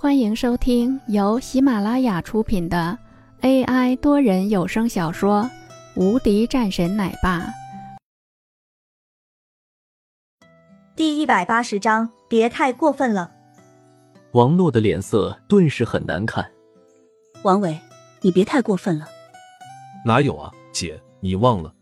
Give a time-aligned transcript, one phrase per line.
[0.00, 2.96] 欢迎收听由喜马拉雅出品的
[3.40, 5.42] AI 多人有声小说
[6.00, 7.40] 《无敌战神奶爸》
[10.94, 13.32] 第一百八十章，别太过分了。
[14.30, 16.48] 王洛的脸色顿时很难看。
[17.42, 17.76] 王伟，
[18.20, 19.08] 你别太过分了。
[20.06, 21.74] 哪有啊，姐，你忘了，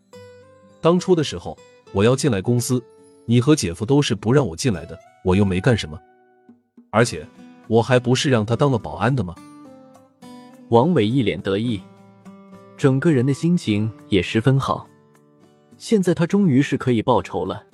[0.81, 1.55] 当初的时候
[1.93, 2.83] 我要进来公司，
[3.27, 6.01] 你和姐夫都是不让我进来的，我又没干什么，
[6.91, 7.23] 而且。
[7.69, 9.35] 我还不是让他当了保安的吗？
[10.69, 11.81] 王伟一脸得意，
[12.77, 14.89] 整个人的心情也十分好。
[15.77, 17.65] 现在他终于是可以报仇了。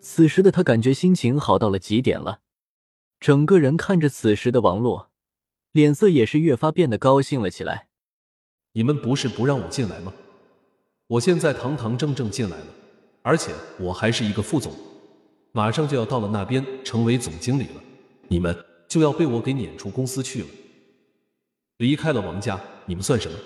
[0.00, 2.40] 此时的他感觉心情好到了极点了，
[3.18, 5.10] 整个人看着此时的王洛，
[5.72, 7.88] 脸色也是越发变得高兴了起来。
[8.74, 10.12] 你们不是不让我进来吗？
[11.08, 12.66] 我现在堂堂正正进来了，
[13.22, 14.72] 而且我还是一个副总，
[15.52, 17.82] 马上就要到了那边成为总经理了。
[18.28, 18.67] 你们。
[18.88, 20.48] 就要被我给撵出公司去了，
[21.76, 23.38] 离开了王家，你们算什么？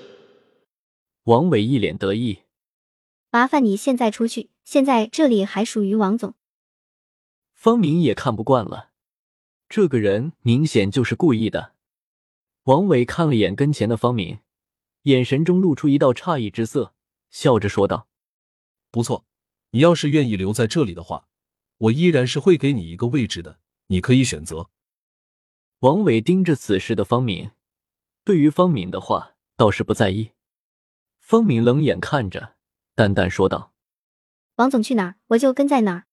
[1.24, 2.38] 王伟一脸得意，
[3.30, 6.34] 麻烦你现在出去，现在这里还属于王总。
[7.54, 8.90] 方明也看不惯了，
[9.68, 11.74] 这个人明显就是故意的。
[12.64, 14.38] 王伟看了眼跟前的方明，
[15.02, 16.94] 眼神中露出一道诧异之色，
[17.30, 18.06] 笑着说道
[18.92, 19.24] ：“不错，
[19.70, 21.26] 你要是愿意留在这里的话，
[21.78, 24.70] 我依然是会给你一个位置的，你可以选择。”
[25.82, 27.50] 王伟盯着此时的方敏，
[28.22, 30.30] 对于方敏的话倒是不在意。
[31.18, 32.54] 方敏冷眼看着，
[32.94, 33.74] 淡淡说道
[34.58, 36.04] ：“王总去哪儿，我就跟在哪儿。”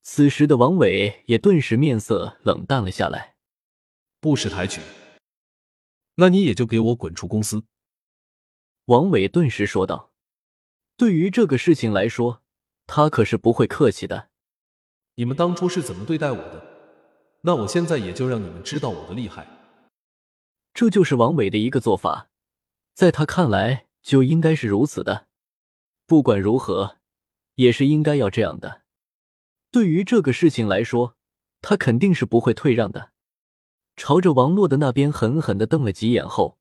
[0.00, 3.36] 此时的王伟也顿时面色冷淡了下来。
[4.20, 4.80] 不识抬举，
[6.14, 7.66] 那你也就给我滚出公司！”
[8.86, 10.14] 王伟顿时说道。
[10.96, 12.42] 对于这个事情来说，
[12.86, 14.30] 他可是不会客气的。
[15.16, 16.75] 你们当初是怎么对待我的？
[17.46, 19.46] 那我现在也就让你们知道我的厉害。
[20.74, 22.28] 这就是王伟的一个做法，
[22.92, 25.28] 在他看来就应该是如此的。
[26.06, 26.96] 不管如何，
[27.54, 28.82] 也是应该要这样的。
[29.70, 31.14] 对于这个事情来说，
[31.62, 33.12] 他肯定是不会退让的。
[33.94, 36.58] 朝着王洛的那边狠狠的瞪了几眼后，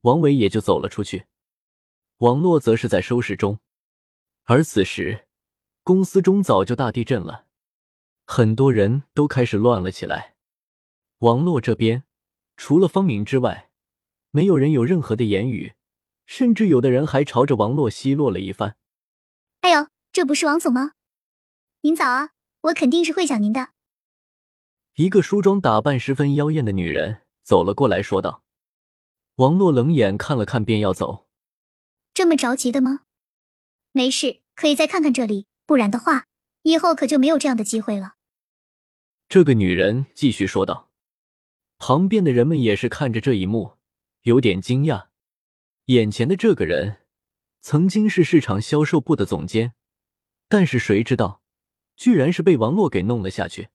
[0.00, 1.26] 王伟也就走了出去。
[2.18, 3.60] 王洛则是在收拾中，
[4.44, 5.26] 而此时
[5.84, 7.44] 公司中早就大地震了。
[8.34, 10.36] 很多人都开始乱了起来。
[11.18, 12.04] 王洛这边
[12.56, 13.68] 除了方明之外，
[14.30, 15.74] 没有人有任何的言语，
[16.24, 18.78] 甚至有的人还朝着王洛奚落了一番。
[19.60, 20.92] 哎呦，这不是王总吗？
[21.82, 22.30] 您早啊，
[22.62, 23.72] 我肯定是会想您的。
[24.94, 28.42] 一个梳妆打扮十分妖艳的女人走了过来，说道。
[29.34, 31.26] 王洛冷眼看了看，便要走。
[32.14, 33.00] 这么着急的吗？
[33.92, 36.28] 没事，可以再看看这里，不然的话。
[36.62, 38.14] 以后可就没有这样的机会了。
[39.32, 40.90] 这个女人继续说道。
[41.78, 43.78] 旁边的人们也是看着这一幕，
[44.24, 45.06] 有点惊讶。
[45.86, 46.98] 眼前的这个人
[47.62, 49.72] 曾经是市场销售部的总监，
[50.50, 51.40] 但是谁知道，
[51.96, 53.70] 居然是被王洛给弄了下去，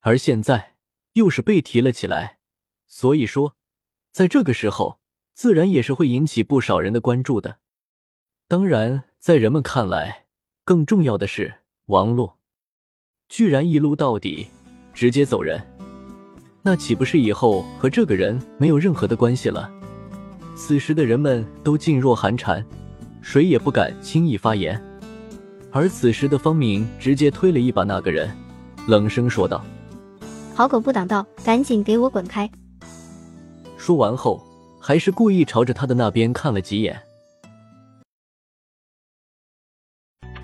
[0.00, 0.76] 而现在
[1.14, 2.40] 又是被提了起来。
[2.86, 3.56] 所以说，
[4.12, 5.00] 在这个时候，
[5.32, 7.60] 自然也是会引起不少人的关注的。
[8.46, 10.26] 当然，在人们看来，
[10.66, 11.62] 更重要的是。
[11.86, 12.38] 王洛
[13.26, 14.48] 居然一撸到底，
[14.96, 15.60] 直接走人，
[16.62, 19.70] 那岂不是以后和这个人没有任何的关系了？
[20.56, 22.64] 此时的人们都噤若寒蝉，
[23.20, 24.82] 谁也不敢轻易发言。
[25.70, 28.34] 而此时的方明直接推了一把那个人，
[28.88, 29.62] 冷声说道
[30.56, 32.50] ：“好狗不挡道，赶紧给我滚开！”
[33.76, 34.42] 说完后，
[34.80, 36.98] 还是故意朝着他的那边看了几眼。